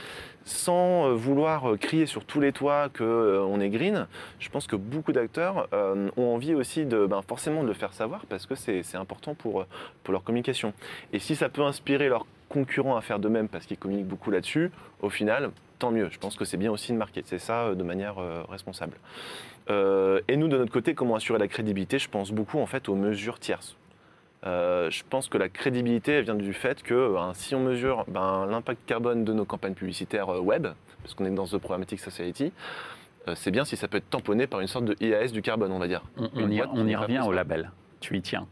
[0.47, 4.07] sans euh, vouloir euh, crier sur tous les toits qu'on euh, est green,
[4.39, 8.25] je pense que beaucoup d'acteurs ont envie aussi de ben, forcément de le faire savoir
[8.27, 9.67] parce que c'est important pour,
[10.09, 10.73] leur communication.
[11.13, 14.31] Et si ça peut inspirer leurs concurrents à faire de même parce qu'ils communiquent beaucoup
[14.31, 14.71] là-dessus,
[15.03, 16.09] au final, tant mieux.
[16.11, 18.17] Je pense que c'est bien aussi de marquer c'est ça de manière
[18.49, 18.97] responsable.
[19.69, 21.99] et nous, de notre côté, comment assurer la crédibilité?
[21.99, 23.77] Je pense beaucoup en fait aux mesures tierces.
[24.45, 28.47] Euh, je pense que la crédibilité vient du fait que ben, si on mesure ben,
[28.47, 30.69] l'impact carbone de nos campagnes publicitaires euh, web,
[31.03, 32.53] parce qu'on est dans The Programmatic Society,
[33.29, 35.73] euh, c'est bien si ça peut être tamponné par une sorte de IAS du carbone,
[35.73, 36.03] on va dire.
[36.17, 37.71] On, y, revient au label.
[38.01, 38.47] Tu y tiens.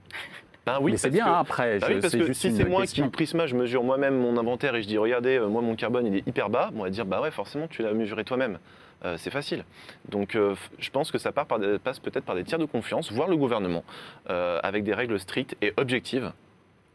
[0.66, 1.78] Ben oui, c'est bien après.
[1.78, 4.88] Ben parce que si c'est moi qui, Prisma, je mesure moi-même mon inventaire et je
[4.88, 7.68] dis regardez, moi mon carbone il est hyper bas, on va dire bah ouais, forcément
[7.68, 8.58] tu l'as mesuré toi-même.
[9.04, 9.64] Euh, c'est facile.
[10.08, 13.36] Donc euh, je pense que ça passe peut-être par des tiers de confiance, voire le
[13.36, 13.84] gouvernement,
[14.30, 16.32] euh, avec des règles strictes et objectives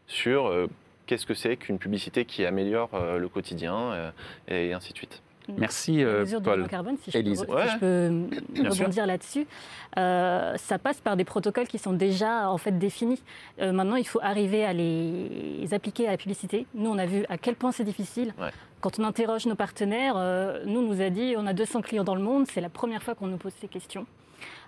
[0.08, 0.68] sur
[1.06, 4.12] qu'est-ce que c'est qu'une publicité qui améliore le quotidien
[4.48, 5.22] et ainsi de suite.
[5.58, 6.68] Merci euh, Paul.
[6.68, 9.48] carbone, si je peux, rebondir là-dessus,
[9.96, 13.22] ça passe par des protocoles qui sont déjà en fait définis.
[13.60, 16.66] maintenant, il faut arriver à les appliquer à la publicité.
[16.76, 18.34] Nous, on a vu à quel point c'est difficile.
[18.82, 22.06] Quand on interroge nos partenaires, euh, nous, on nous a dit on a 200 clients
[22.06, 24.06] dans le monde, c'est la première fois qu'on nous pose ces questions.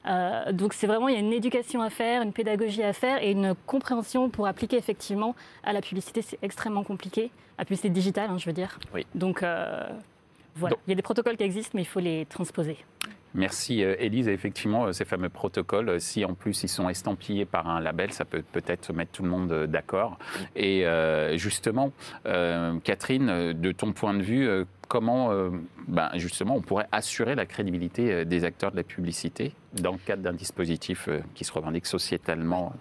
[0.06, 3.24] Euh, donc c'est vraiment, il y a une éducation à faire, une pédagogie à faire
[3.24, 6.22] et une compréhension pour appliquer effectivement à la publicité.
[6.22, 8.80] C'est extrêmement compliqué, la publicité digitale, hein, je veux dire.
[8.94, 9.06] Oui.
[9.16, 9.88] Donc euh,
[10.56, 12.78] voilà, il y a des protocoles qui existent, mais il faut les transposer.
[13.34, 14.28] Merci euh, Élise.
[14.28, 18.12] Effectivement, euh, ces fameux protocoles, euh, si en plus ils sont estampillés par un label,
[18.12, 20.18] ça peut peut-être mettre tout le monde d'accord.
[20.56, 20.86] Et
[21.36, 21.92] justement,
[22.24, 25.32] Catherine, de ton point de vue, comment
[25.88, 30.22] ben, justement on pourrait assurer la crédibilité des acteurs de la publicité dans le cadre
[30.22, 32.74] d'un dispositif qui se revendique sociétalement?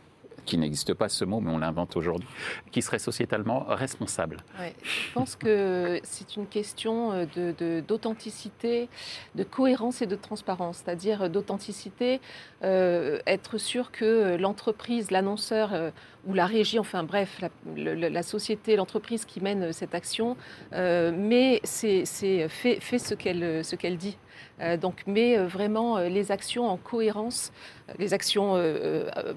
[0.51, 2.29] Qui n'existe pas ce mot, mais on l'invente aujourd'hui,
[2.73, 4.39] qui serait sociétalement responsable
[4.83, 8.89] Je pense que c'est une question euh, d'authenticité,
[9.37, 12.21] de, cohérence et de transparence, c'est-à-dire d'authenticité,
[12.65, 15.93] euh, être sûr que l'entreprise, l'annonceur euh,
[16.27, 17.41] ou la régie, enfin bref,
[17.77, 20.37] la, société, l'entreprise qui mène cette action,
[20.73, 22.05] mais c'est
[22.49, 24.19] fait ce qu'elle dit.
[24.61, 27.53] Euh, donc, mais euh, vraiment euh, les actions en cohérence,
[27.99, 28.55] les actions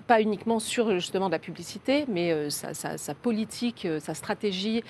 [0.06, 4.84] pas uniquement sur justement de la publicité, mais sa, politique, sa stratégie,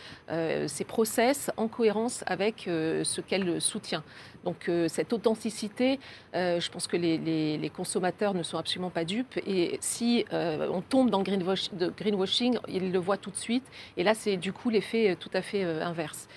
[0.68, 4.04] ses process en cohérence avec ce qu'elle soutient.
[4.44, 5.98] Donc cette authenticité,
[6.34, 9.40] je pense que les, consommateurs ne sont absolument pas dupes.
[9.48, 13.64] Et si on tombe dans le greenwashing, ils le voient tout de suite.
[13.96, 16.28] Et là, c'est du coup l'effet tout à fait inverse.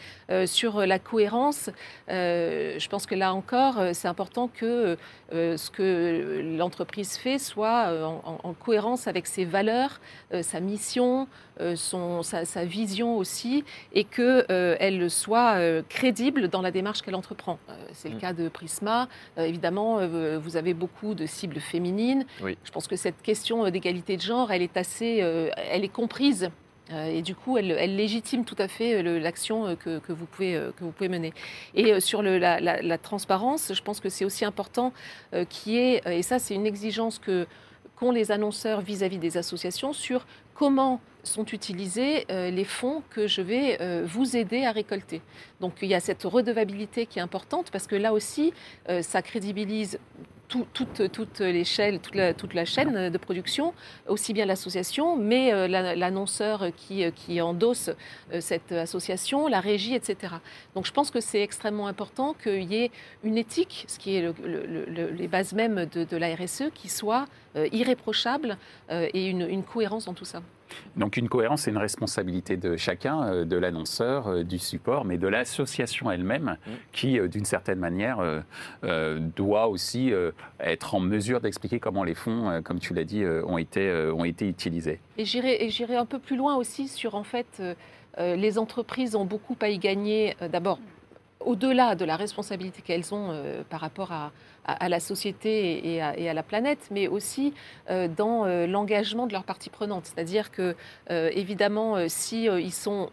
[0.44, 1.70] sur la cohérence,
[2.08, 4.96] je pense que là encore, c'est important que
[5.32, 10.00] euh, ce que l'entreprise fait soit euh, en, cohérence avec ses valeurs,
[10.32, 11.28] euh, sa mission,
[11.74, 15.56] son, sa, vision aussi, et qu'elle soit
[15.88, 17.58] crédible dans la démarche qu'elle entreprend.
[17.92, 18.20] c'est le Mm.
[18.20, 19.08] cas de Prisma.
[19.38, 22.24] Euh, évidemment, euh, vous avez beaucoup de cibles féminines.
[22.42, 22.56] Oui.
[22.64, 25.88] Je pense que cette question euh, d'égalité de genre, elle est assez, euh, elle est
[25.92, 26.50] comprise.
[26.92, 30.54] Euh, Et du coup, elle, légitime tout à fait euh, l'action euh, que, vous pouvez,
[30.76, 31.32] que vous pouvez mener.
[31.74, 34.92] Et sur la, transparence, je pense que c'est aussi important
[35.32, 37.46] ait, euh, et ça c'est une exigence que
[37.96, 43.78] qu'ont les annonceurs vis-à-vis des associations sur comment sont utilisés les fonds que je vais
[44.04, 45.22] vous aider à récolter.
[45.62, 48.52] Donc il y a cette redevabilité qui est importante parce que là aussi,
[49.00, 49.98] ça crédibilise
[50.48, 52.14] tout- toute, toute l'échelle, toute
[52.54, 53.74] la, chaîne de production,
[54.08, 57.04] aussi bien l'association, mais euh, la- l'annonceur qui,
[57.40, 57.90] endosse
[58.32, 60.34] euh, cette association, la régie, etc.
[60.74, 62.90] Donc je pense que c'est extrêmement important qu'il y ait
[63.24, 66.88] une éthique, ce qui est le- le- le- les bases mêmes de, la RSE, qui
[66.88, 68.58] soit euh, irréprochable
[68.90, 70.42] et une cohérence dans tout ça.
[70.96, 75.18] Donc une cohérence et une responsabilité de chacun, euh, de l'annonceur, euh, du support, mais
[75.18, 76.70] de l'association elle-même, Mm.
[76.92, 78.18] qui, euh, d'une certaine manière,
[78.84, 83.24] euh, doit aussi euh, être en mesure d'expliquer comment les fonds, comme tu l'as dit,
[83.26, 85.00] ont, été, ont été utilisés.
[85.16, 87.46] Et j'irai un peu plus loin aussi sur en fait
[88.18, 90.78] euh, les entreprises ont beaucoup à y gagner d'abord
[91.40, 94.32] au-delà de la responsabilité qu'elles ont euh, par rapport à,
[94.88, 97.54] la société et à, la planète, mais aussi
[97.88, 100.06] euh, dans euh, l'engagement de leurs parties prenantes.
[100.06, 100.74] C'est-à-dire que,
[101.08, 103.10] évidemment, si ils sont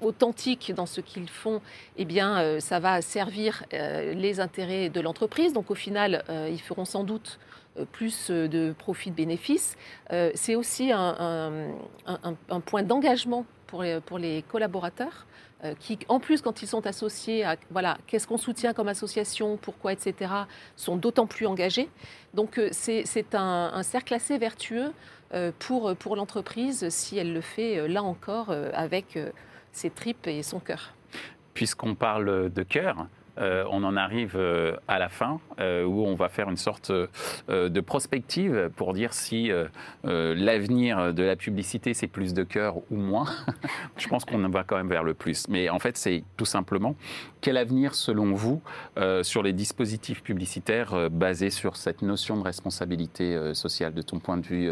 [0.00, 1.60] authentiques dans ce qu'ils font,
[1.98, 5.52] eh bien, ça va servir les intérêts de l'entreprise.
[5.52, 7.38] Donc, au final, ils feront sans doute
[7.92, 9.76] plus de profit de bénéfices.
[10.34, 11.70] C'est aussi un
[12.64, 15.26] point d'engagement pour les, collaborateurs
[15.64, 19.56] euh, qui, en plus, quand ils sont associés à voilà, qu'est-ce qu'on soutient comme association,
[19.56, 20.30] pourquoi, etc.,
[20.76, 21.88] sont d'autant plus engagés.
[22.36, 24.92] Donc, euh, c'est un, cercle assez vertueux
[25.32, 29.18] euh, pour, pour l'entreprise si elle le fait, euh, là encore, avec
[29.72, 30.92] ses tripes et son cœur.
[31.54, 33.06] Puisqu'on parle de cœur,
[33.38, 36.90] euh, on en arrive euh, à la fin euh, où on va faire une sorte
[37.48, 39.50] de prospective pour dire si
[40.04, 43.26] l'avenir de la publicité c'est plus de cœur ou moins.
[43.96, 45.48] Je pense qu'on va quand même vers le plus.
[45.48, 46.96] Mais en fait, c'est tout simplement
[47.40, 48.62] quel avenir selon vous
[49.22, 54.46] sur les dispositifs publicitaires basés sur cette notion de responsabilité sociale de ton point de
[54.46, 54.70] vue,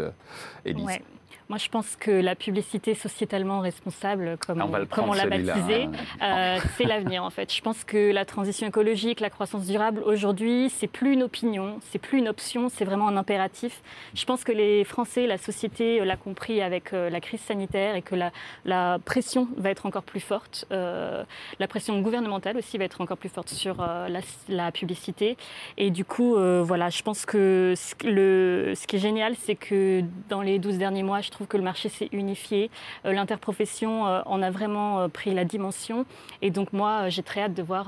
[0.65, 1.01] Ouais.
[1.47, 5.83] Moi, je pense que la publicité sociétalement responsable, comme Ah, on comme l'a celui-là, baptisé,
[5.83, 5.91] hein.
[6.23, 7.53] euh, c'est l'avenir en fait.
[7.53, 11.99] Je pense que la transition écologique, la croissance durable, aujourd'hui, c'est plus une opinion, c'est
[11.99, 13.81] plus une option, c'est vraiment un impératif.
[14.15, 17.95] Je pense que les Français, la société euh, l'a compris avec euh, la crise sanitaire
[17.95, 18.31] et que la,
[18.65, 20.65] la pression va être encore plus forte.
[20.71, 21.23] Euh,
[21.59, 25.37] la pression gouvernementale aussi va être encore plus forte sur la, la publicité.
[25.77, 30.01] Et du coup, voilà, je pense que ce, le, ce qui est génial, c'est que
[30.29, 32.71] dans les 12 derniers mois, je trouve que le marché s'est unifié.
[33.05, 36.05] Euh, L'interprofession euh, en a vraiment euh, pris la dimension.
[36.41, 37.87] Et donc, moi, j'ai très hâte de voir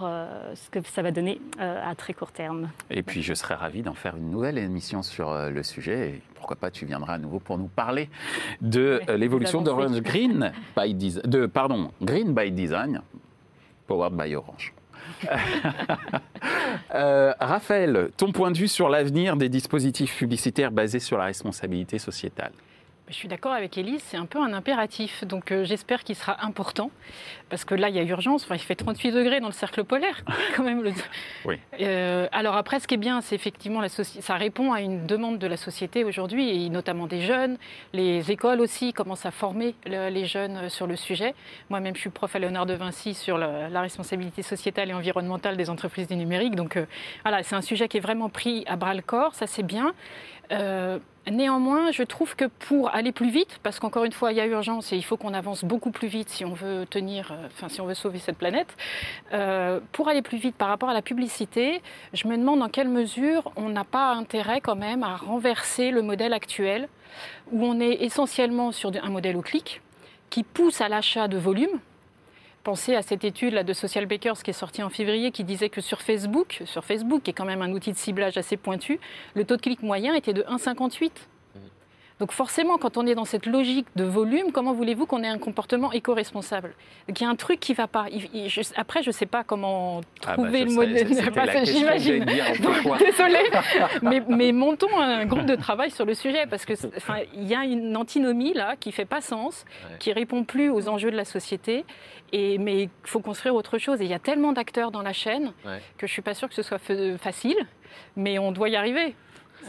[0.55, 2.69] ce que ça va donner à très court terme.
[2.89, 6.09] Et puis je serais ravi d'en faire une nouvelle émission sur le sujet.
[6.09, 8.09] Et pourquoi pas, tu viendras à nouveau pour nous parler
[8.61, 13.01] de l'évolution d'Orange Green by Design, de pardon Green by Design,
[13.87, 14.73] powered by Orange.
[16.93, 21.99] Euh, Raphaël, ton point de vue sur l'avenir des dispositifs publicitaires basés sur la responsabilité
[21.99, 22.51] sociétale?
[23.09, 25.23] Je suis d'accord avec Élise, c'est un peu un impératif.
[25.23, 26.91] Donc euh, j'espère qu'il sera important.
[27.49, 28.43] Parce que là, il y a urgence.
[28.43, 30.23] Enfin, il fait 38 degrés dans le cercle polaire,
[30.57, 30.83] quand même.
[30.83, 30.91] le-
[31.45, 31.57] Oui.
[31.79, 35.05] Euh, alors après, ce qui est bien, c'est effectivement, la soci- ça répond à une
[35.05, 37.57] demande de la société aujourd'hui, et notamment des jeunes.
[37.93, 41.33] Les écoles aussi commencent à former le- les jeunes euh, sur le sujet.
[41.69, 45.69] Moi-même, je suis prof à Léonard de Vinci sur la responsabilité sociétale et environnementale des
[45.69, 46.55] entreprises du numérique.
[46.55, 46.85] Donc euh,
[47.23, 49.33] voilà, c'est un sujet qui est vraiment pris à bras le corps.
[49.33, 49.93] Ça, c'est bien.
[50.51, 54.41] Euh, Néanmoins, je trouve que pour aller plus vite, parce qu'encore une fois, il y
[54.41, 57.47] a urgence et il faut qu'on avance beaucoup plus vite si on veut tenir, euh,
[57.47, 58.77] enfin si on veut sauver cette planète.
[59.33, 61.81] euh, pour aller plus vite par rapport à la publicité,
[62.13, 66.01] je me demande dans quelle mesure on n'a pas intérêt quand même à renverser le
[66.01, 66.87] modèle actuel,
[67.51, 69.81] où on est essentiellement sur un modèle au clic,
[70.29, 71.79] qui pousse à l'achat de volume.
[72.67, 75.79] Pensez à cette étude de Social Bakers qui est sortie en février qui disait que
[75.79, 78.99] sur Facebook, sur Facebook, qui est quand même un outil de ciblage assez pointu,
[79.35, 81.11] le taux de clic moyen était de 1,58.
[82.19, 85.37] Donc forcément, quand on est dans cette logique de volume, comment voulez-vous qu'on ait un
[85.37, 86.73] comportement éco-responsable?
[87.07, 88.07] Donc il y a un truc qui ne va pas.
[88.11, 91.07] Il- il- je- après, je ne sais pas comment Ah bah, trouver le modèle.
[91.65, 92.25] J'imagine.
[92.99, 93.49] Désolée,
[94.01, 96.73] mais, mais montons un groupe de travail sur le sujet parce que
[97.35, 99.97] il y a une antinomie là qui fait pas sens, Ouais.
[99.99, 101.85] qui répond plus aux enjeux de la société.
[102.33, 104.01] Et mais il faut construire autre chose.
[104.01, 105.81] Et il y a tellement d'acteurs dans la chaîne Ouais.
[105.97, 107.57] que je suis pas sûre que ce soit fa- facile,
[108.15, 109.15] mais on doit y arriver.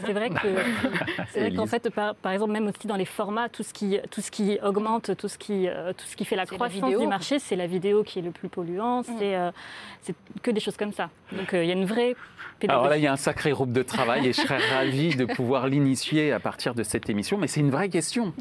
[0.05, 0.35] C'est vrai que,
[1.31, 3.99] c'est vrai qu'en fait, par, par, exemple, même aussi dans les formats, tout ce qui,
[4.11, 7.07] tout ce qui augmente, tout ce qui, euh, tout ce qui fait la croissance du
[7.07, 9.01] marché, c'est la vidéo qui est le plus polluant.
[9.01, 9.05] Mm.
[9.21, 9.51] Euh,
[10.01, 11.09] c'est, que des choses comme ça.
[11.31, 12.15] Donc euh, il y a une vraie
[12.59, 12.79] pédagogie.
[12.79, 15.25] Alors là, il y a un sacré groupe de travail et je serais ravi de
[15.25, 17.37] pouvoir l'initier à partir de cette émission.
[17.37, 18.33] Mais c'est une vraie question.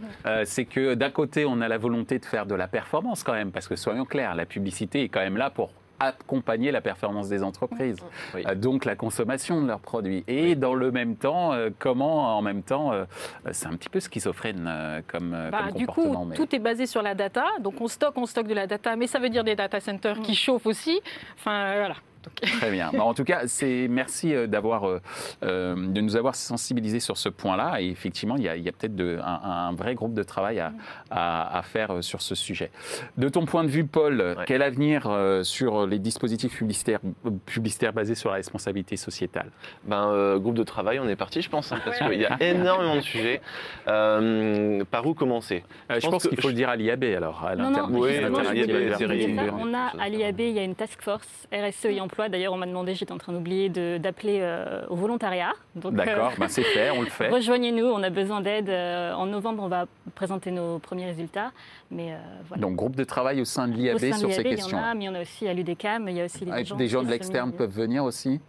[0.44, 3.50] c'est que d'un côté, on a la volonté de faire de la performance quand même,
[3.50, 7.42] parce que soyons clairs, la publicité est quand même là pour accompagner la performance des
[7.42, 7.96] entreprises,
[8.34, 10.24] euh, donc la consommation de leurs produits.
[10.28, 13.04] Et dans le même temps, euh, comment en même temps, euh,
[13.52, 14.70] c'est un petit peu schizophrène
[15.08, 18.26] comme, bah, comme Du coup, tout est basé sur la data, donc on stocke, on
[18.26, 20.36] stocke de la data, mais ça veut dire des data centers qui mm.
[20.36, 21.00] chauffent aussi.
[21.36, 21.94] Enfin, voilà.
[22.60, 22.90] Très bien.
[22.98, 25.00] en tout cas, c'est merci euh, d'avoir, euh,
[25.42, 27.80] euh, de nous avoir sensibilisés sur ce point-là.
[27.80, 30.62] Et effectivement, il y a, peut-être un, vrai groupe de travail
[31.10, 32.70] à, faire sur ce sujet.
[33.16, 35.10] De ton point de vue, Paul, quel avenir
[35.42, 37.00] sur les dispositifs publicitaires,
[37.46, 39.50] publicitaires basés sur la responsabilité sociétale?
[39.84, 42.96] Ben, Groupe de travail, on est parti, je pense, hein, parce qu'il y a énormément
[42.96, 43.40] de sujets.
[43.84, 45.64] par où commencer?
[45.90, 47.44] Je, pense, qu'il faut le dire à l'IAB alors.
[47.44, 51.86] À non, non, oui, on a à l'IAB, il y a une task force RSE
[51.86, 55.52] et emploi D'ailleurs, on m'a demandé, j'étais en train d'oublier, d'appeler euh, au volontariat.
[55.76, 57.28] D'accord, euh, ben, c'est fait, on le fait.
[57.28, 58.68] Rejoignez-nous, on a besoin d'aide.
[58.68, 61.52] Euh, en novembre, on va présenter nos premiers résultats.
[61.92, 62.16] Mais,
[62.48, 62.62] voilà.
[62.62, 64.78] Donc, groupe de travail au sein de l'IAB sur ces questions.
[64.78, 66.24] Il y en a, mais il y en a aussi à l'UDECAM, il y a
[66.24, 68.40] aussi ah, des gens de l'externe peuvent venir aussi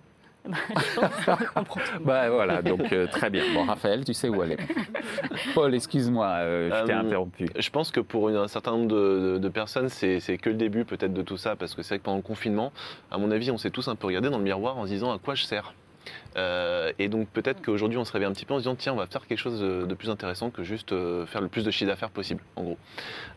[2.01, 3.43] bah, voilà, donc euh, très bien.
[3.53, 4.57] Bon, Raphaël, tu sais où aller.
[5.53, 7.49] Paul, excuse-moi, euh, je t'ai euh, interrompu.
[7.57, 11.21] Je pense que pour un certain nombre de, personnes, c'est que le début peut-être de
[11.21, 12.71] tout ça, parce que c'est vrai que pendant le confinement,
[13.11, 15.11] à mon avis, on s'est tous un peu regardé dans le miroir en se disant
[15.11, 15.73] à quoi je sers.
[16.37, 18.93] Euh, et donc peut-être qu'aujourd'hui on se réveille un petit peu en se disant tiens
[18.93, 21.71] on va faire quelque chose de, plus intéressant que juste euh, faire le plus de
[21.71, 22.77] chiffre d'affaires possible en gros.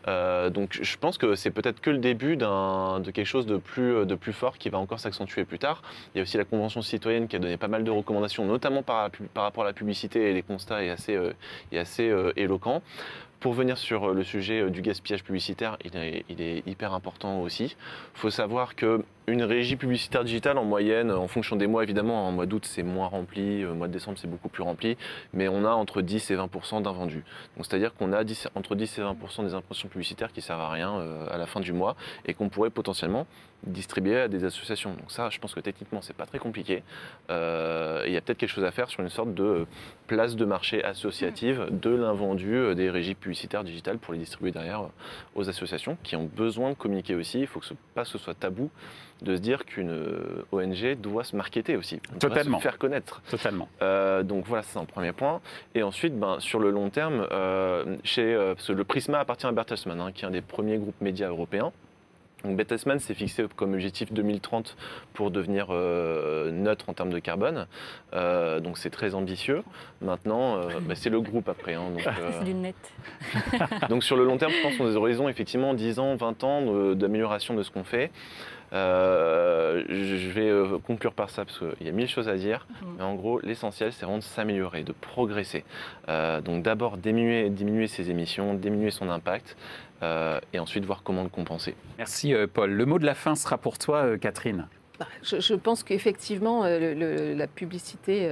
[0.08, 4.04] Euh, donc je pense que c'est peut-être que le début de quelque chose de plus,
[4.04, 5.82] de plus fort qui va encore s'accentuer plus tard.
[6.14, 8.82] Il y a aussi la Convention citoyenne qui a donné pas mal de recommandations, notamment
[8.82, 10.92] par, rapport à la publicité et les constats est
[11.72, 12.82] est assez éloquent.
[13.42, 15.96] Pour venir sur le sujet du gaspillage publicitaire, il
[16.40, 17.76] est, hyper important aussi.
[18.14, 22.28] Il faut savoir que une régie publicitaire digitale en moyenne, en fonction des mois évidemment,
[22.28, 24.96] en mois d'août c'est moins rempli, au mois de décembre c'est beaucoup plus rempli,
[25.32, 27.24] mais on a entre 10 et 20% d'invendus.
[27.56, 28.22] C'est-à-dire qu'on a
[28.54, 31.58] entre 10 et 20% des impressions publicitaires qui servent à rien euh, à la fin
[31.58, 33.26] du mois et qu'on pourrait potentiellement
[33.66, 34.90] distribuer à des associations.
[34.90, 36.82] Donc ça, je pense que techniquement c'est pas très compliqué.
[37.30, 39.66] Euh, il y a peut-être quelque chose à faire sur une sorte de
[40.06, 44.88] place de marché associative de l'invendu euh, des régies publicitaires digitales pour les distribuer derrière
[45.34, 47.40] aux associations qui ont besoin de communiquer aussi.
[47.40, 48.70] Il faut que ce, pas que ce soit tabou
[49.22, 52.58] de se dire qu'une euh, ONG doit se marketer aussi, Totalement.
[52.58, 53.22] se faire connaître.
[53.30, 53.68] Totalement.
[53.80, 55.40] Euh, donc voilà, c'est un premier point.
[55.74, 60.12] Et ensuite, ben, sur le long terme, euh, chez, le Prisma appartient à Bertelsmann, hein,
[60.12, 61.72] qui est un des premiers groupes médias européens.
[62.44, 64.76] Donc Bertelsmann s'est fixé comme objectif 2030
[65.14, 67.66] pour devenir neutre en termes de carbone.
[68.12, 69.62] donc c'est très ambitieux.
[70.00, 71.74] Maintenant, ben, c'est le groupe après.
[71.74, 72.02] Hein, donc,
[72.38, 72.74] c'est du net.
[73.88, 76.44] donc sur le long terme, je pense qu'on a des horizons effectivement 10 ans, 20
[76.44, 78.10] ans d'amélioration de ce qu'on fait.
[78.72, 82.66] Euh, je vais euh, conclure par ça parce qu'il y a mille choses à dire.
[82.70, 82.88] Mhm.
[82.96, 85.64] Mais en gros, l'essentiel, c'est vraiment de s'améliorer, de progresser.
[86.08, 89.56] Euh, donc d'abord diminuer, diminuer ses émissions, diminuer son impact.
[90.02, 91.74] Et ensuite voir comment le compenser.
[91.98, 92.72] Merci Paul.
[92.72, 94.66] Le mot de la fin sera pour toi, Catherine.
[94.98, 98.28] Bah, je, pense qu'effectivement, la publicité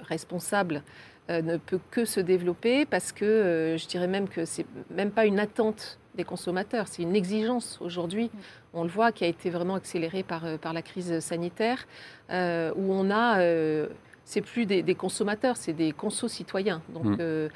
[0.00, 0.82] responsable
[1.28, 5.40] ne peut que se développer parce que je dirais même que c'est même pas une
[5.40, 8.30] attente des consommateurs, c'est une exigence aujourd'hui.
[8.74, 11.86] On le voit qui a été vraiment accélérée par, euh, par la crise sanitaire,
[12.30, 13.88] euh, où on a euh,
[14.24, 16.82] c'est plus des, consommateurs, c'est des conso-citoyens.
[16.94, 17.48] Donc, mm.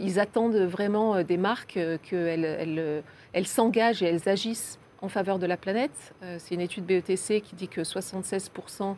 [0.00, 5.46] ils attendent vraiment des marques qu'elles elles, elles, s'engagent et elles agissent en faveur de
[5.46, 6.14] la planète.
[6.38, 8.94] c'est une étude BETC qui dit que 76%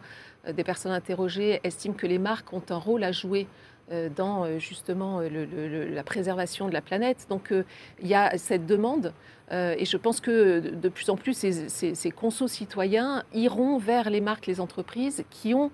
[0.52, 3.48] des personnes interrogées estiment que les marques ont un rôle à jouer
[3.92, 7.26] euh, dans euh, justement euh, la préservation de la planète.
[7.28, 7.52] Donc
[8.00, 9.12] il y a cette demande
[9.50, 14.22] et je pense que de plus en plus ces, ces, consos citoyens iront vers les
[14.22, 15.70] marques, les entreprises qui ont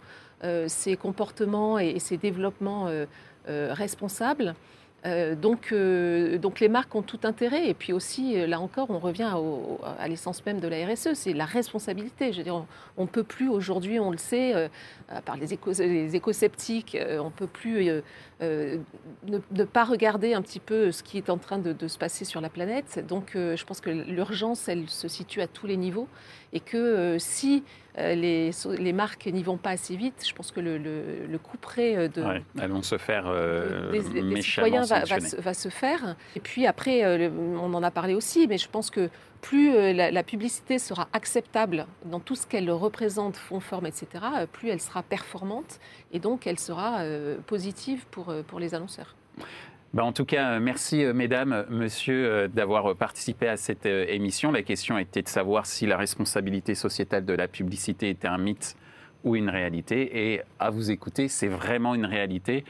[0.69, 2.89] ces comportements et, ces développements
[3.47, 4.55] responsables.
[5.07, 7.69] Euh, donc, euh, donc les marques ont tout intérêt.
[7.69, 9.31] Et puis aussi, euh, là encore, on revient
[9.99, 12.33] à l'essence même de la RSE, c'est la responsabilité.
[12.97, 14.71] On ne peut plus aujourd'hui, on le sait,
[15.09, 17.91] à part les, éco, les éco-sceptiques, on ne peut plus
[18.41, 22.25] ne, pas regarder un petit peu ce qui est en train de, de se passer
[22.25, 23.05] sur la planète.
[23.07, 26.09] Donc je pense que l'urgence, elle se situe à tous les niveaux.
[26.53, 27.63] Et que si
[27.99, 30.25] euh, les, les, marques n'y vont pas assez vite.
[30.27, 32.23] Je pense que le, le, coup près euh, de,
[32.61, 36.15] elles vont se faire euh, des, citoyens va, va, se faire.
[36.37, 39.11] Et puis après, on en a parlé aussi, mais je pense que
[39.41, 44.07] plus euh, la, publicité sera acceptable dans tout ce qu'elle représente, fond, forme, etc.,
[44.53, 45.81] plus elle sera performante
[46.13, 47.03] et donc elle sera
[47.47, 49.15] positive pour, pour les annonceurs.
[49.93, 54.53] Ben, en tout cas, merci mesdames, monsieur d'avoir participé à cette émission.
[54.53, 58.77] La question était de savoir si la responsabilité sociétale de la publicité était un mythe
[59.25, 60.33] ou une réalité.
[60.33, 62.65] Et à vous écouter, c'est vraiment une réalité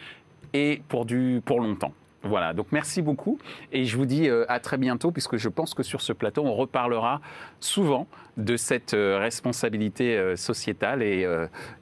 [0.52, 1.92] et pour, du, pour longtemps.
[2.22, 3.38] Voilà, donc merci beaucoup.
[3.72, 6.42] Et je vous dis euh, à très bientôt puisque je pense que sur ce plateau,
[6.44, 7.20] on reparlera
[7.60, 8.06] souvent
[8.36, 11.02] de cette euh, responsabilité euh, sociétale.
[11.02, 11.26] Et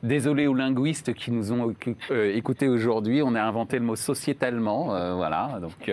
[0.03, 1.75] désolé aux linguistes qui nous ont
[2.11, 5.91] écoutés aujourd'hui, on a inventé le mot sociétalement, voilà, donc,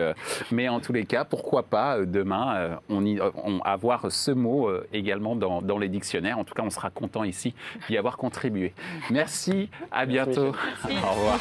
[0.51, 3.19] mais en tous les cas, pourquoi pas demain on, y,
[3.63, 7.53] avoir ce mot également dans, dans, les dictionnaires, en tout cas on sera content ici
[7.87, 8.73] d'y avoir contribué.
[9.09, 11.39] Merci, à bientôt, au revoir.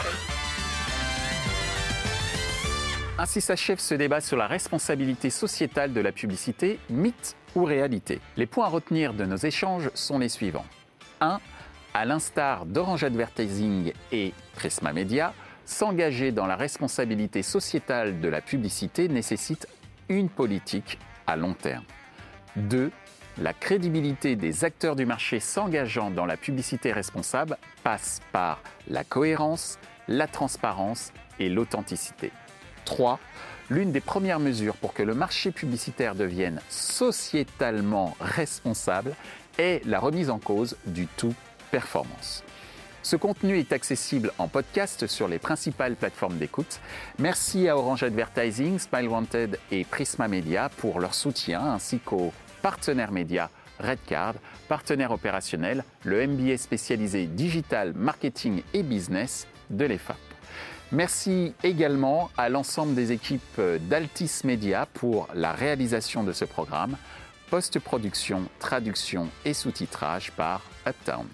[3.17, 8.21] Ainsi s'achève ce débat sur la responsabilité sociétale de la publicité, mythe ou réalité.
[8.37, 10.67] Les points à retenir de nos échanges sont les suivants.
[11.21, 11.39] 1.
[11.95, 15.33] À l'instar d'Orange Advertising et Prisma Media,
[15.65, 19.69] s'engager dans la responsabilité sociétale de la publicité nécessite
[20.09, 20.99] une politique
[21.29, 21.85] à long terme.
[22.57, 22.91] 2.
[23.39, 29.79] La crédibilité des acteurs du marché s'engageant dans la publicité responsable passe par la cohérence,
[30.09, 32.33] la transparence et l'authenticité.
[32.85, 33.19] 3.
[33.71, 39.15] L'une des premières mesures pour que le marché publicitaire devienne sociétalement responsable
[39.59, 41.35] est la remise en cause du tout
[41.71, 42.45] performance.
[43.03, 46.81] Ce contenu est accessible en podcast sur les principales plateformes d'écoute.
[47.19, 52.33] Merci à Orange Advertising, Smile Wanted et Prisma Media pour leur soutien, ainsi qu'aux
[52.63, 54.35] partenaires médias Redcard,
[54.69, 60.34] partenaire opérationnel, le MBA spécialisé Digital Marketing et Business de l'EFAP.
[60.95, 66.97] Merci également à l'ensemble des équipes d'Altis Media pour la réalisation de ce programme,
[67.51, 71.27] post-production, traduction et sous-titrage par Uptown.